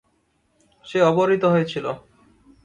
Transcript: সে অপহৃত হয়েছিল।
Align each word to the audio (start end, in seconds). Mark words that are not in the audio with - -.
সে 0.85 0.99
অপহৃত 1.01 1.43
হয়েছিল। 1.45 1.85